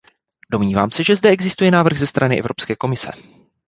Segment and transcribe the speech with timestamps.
[0.51, 3.11] Domnívám se, že zde existuje návrh ze strany Evropské komise.